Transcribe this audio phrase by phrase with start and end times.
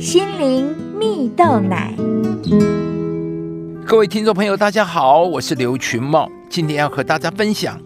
[0.00, 1.94] 心灵蜜豆奶。
[3.84, 7.78] 各位听众朋友，大家好，我是刘群茂，今天要和大家分享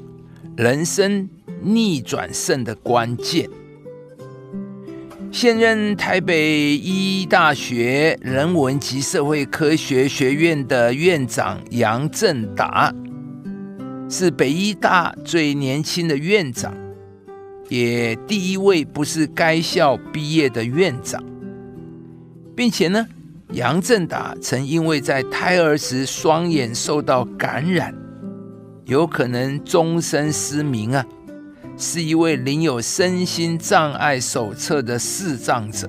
[0.57, 1.29] 人生
[1.61, 3.51] 逆转胜的关键。
[5.33, 12.95] 现任台北医大学人文及社会科学学院的院长杨振达，
[14.09, 16.73] 是北医大最年轻的院长，
[17.69, 21.21] 也第一位不是该校毕业的院长，
[22.57, 23.07] 并且呢，
[23.53, 27.95] 杨振达曾因为在胎儿时双眼受到感染，
[28.85, 31.05] 有可能终身失明啊。
[31.77, 35.89] 是一位领有身心障碍手册的视障者，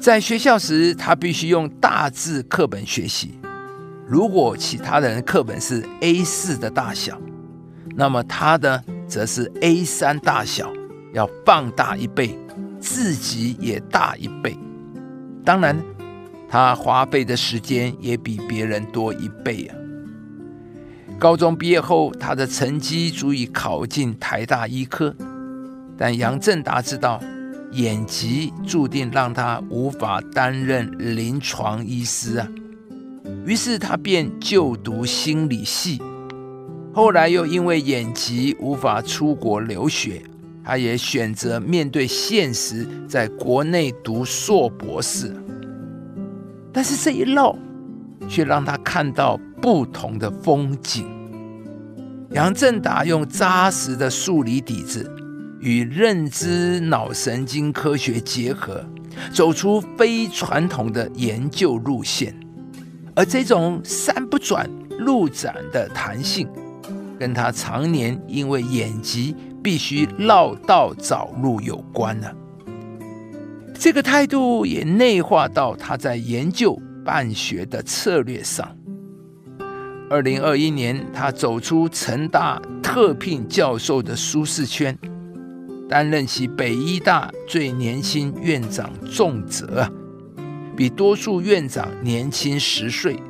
[0.00, 3.34] 在学校时，他必须用大字课本学习。
[4.06, 7.20] 如果其他人课本是 A 四的大小，
[7.96, 10.72] 那么他的则是 A 三大小，
[11.12, 12.38] 要放大一倍，
[12.78, 14.56] 自己也大一倍。
[15.44, 15.76] 当然，
[16.48, 19.76] 他花费的时间也比别人多一倍啊。
[21.18, 25.14] 高中毕业后，他的成绩足以考进台大医科，
[25.96, 27.18] 但杨振达知道
[27.72, 32.48] 眼疾注定让他无法担任临床医师啊，
[33.46, 36.00] 于是他便就读心理系。
[36.92, 40.22] 后来又因为眼疾无法出国留学，
[40.62, 45.34] 他也选择面对现实，在国内读硕博士。
[46.76, 47.56] 但是这一绕，
[48.28, 49.40] 却让他看到。
[49.58, 51.08] 不同的风景。
[52.30, 55.10] 杨振达用扎实的数理底子
[55.58, 58.84] 与认知脑神经科学结合，
[59.32, 62.32] 走出非传统的研究路线。
[63.16, 66.46] 而这种山不转路转的弹性，
[67.18, 72.30] 跟他常年因为眼疾必须绕道找路有关呢。
[73.78, 78.76] 这个态度也内化到他在研究办学的策略上。
[80.08, 84.96] 二零二一年，他走出成大特聘教授的舒适圈，
[85.88, 89.88] 担任起北医大最年轻院长重责，
[90.76, 93.20] 比多数院长年轻十岁，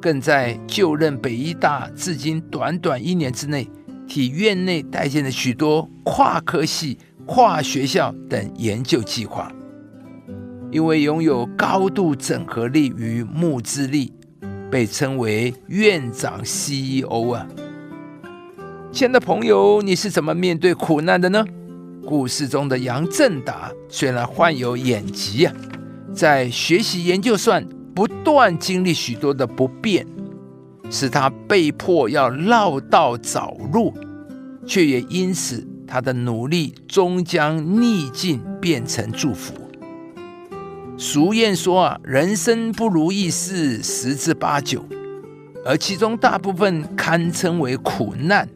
[0.00, 3.68] 更在就任北医大至今短短一年之内，
[4.06, 9.50] 替院内带进了许多跨科系、跨学校等研究计划。
[10.72, 14.12] 因为拥有高度整合力与募资力。
[14.70, 17.46] 被称为院长 CEO 啊，
[18.90, 21.44] 亲爱的朋友，你是怎么面对苦难的呢？
[22.06, 25.52] 故事中的杨振达虽然患有眼疾啊，
[26.14, 27.62] 在学习研究上
[27.94, 30.06] 不断经历许多的不便，
[30.88, 33.92] 使他被迫要绕道找路，
[34.66, 39.52] 却也因此他的努力终将逆境变成祝福。
[41.04, 44.84] 俗谚说啊，人生不如意事十之八九，
[45.66, 48.48] 而其中大部分堪称为苦难，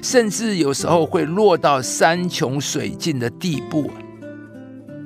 [0.00, 3.90] 甚至有时候会落到山穷水尽的地步。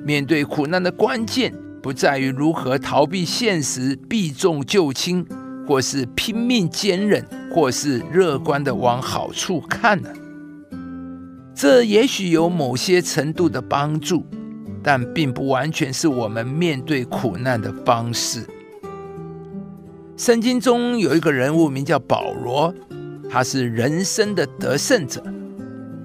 [0.05, 1.53] 面对苦难的关键，
[1.83, 5.25] 不在于如何逃避现实、避重就轻，
[5.67, 7.21] 或是拼命坚韧，
[7.53, 10.09] 或是乐观的往好处看呢？
[11.53, 14.25] 这也许有某些程度的帮助。
[14.91, 18.43] 但并不完全是我们面对苦难的方式。
[20.17, 22.73] 圣经中有一个人物名叫保罗，
[23.29, 25.23] 他是人生的得胜者，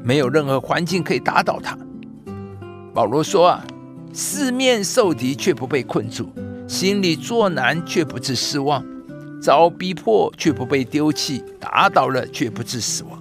[0.03, 1.79] 没有任何环境可以打倒他。
[2.93, 3.65] 保罗说：“啊，
[4.13, 6.29] 四面受敌却不被困住，
[6.69, 8.85] 心里作难却不致失望，
[9.41, 13.19] 遭逼迫却不被丢弃，打倒了却不致死亡。”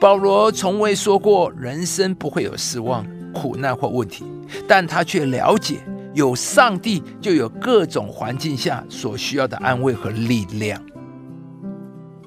[0.00, 3.06] 保罗从未说过人生不会有失望。
[3.32, 4.24] 苦难或问题，
[4.68, 5.80] 但他却了解，
[6.14, 10.80] 有上帝就有各种环境下所需要的安慰和力量。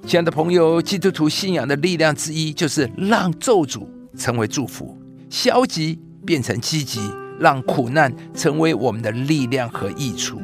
[0.06, 4.98] 亲爱的朋友，基督徒信仰的力量之一，就是让咒诅成为祝福，
[5.30, 7.00] 消极变成积极，
[7.40, 10.42] 让苦难成为我们的力量和益处。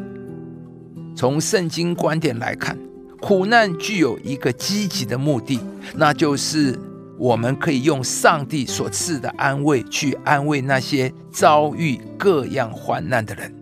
[1.16, 2.78] 从圣经观点来看，
[3.20, 5.60] 苦难具有一个积极的目的，
[5.96, 6.80] 那就是。
[7.22, 13.54] 我们可以用上帝所赐的安慰去安慰那些遭遇各样患难的人。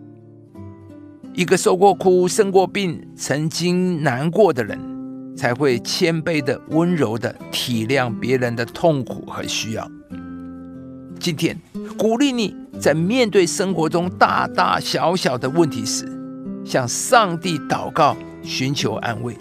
[1.34, 4.80] 一个受过苦、生过病、曾经难过的人，
[5.36, 9.86] 才会谦卑的、温柔的体谅别人的痛苦和需要。
[11.18, 11.54] 今天
[11.98, 16.10] 鼓励你在面对生活中大大小小的问题时，
[16.64, 19.36] 向上帝祷告，寻求安慰，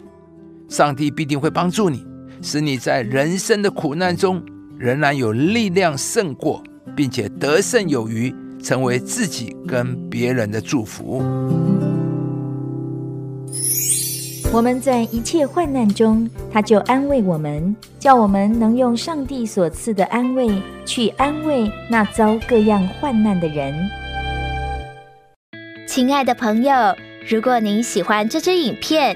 [0.68, 2.09] 上帝必定会帮助你。
[2.42, 4.42] 使你在人生的苦难中
[4.78, 6.64] 仍然有力量胜过，
[6.96, 8.34] 并且得胜有余，
[8.64, 11.22] 成为自己跟别人的祝福。
[14.52, 20.50] 我们在一切患难中，他就安慰我们，叫我们能用上帝所赐的安慰
[20.86, 23.74] 去安慰那遭各样患难的人。
[25.88, 26.74] 亲爱的朋友，
[27.28, 29.16] 如果您喜欢这支影片，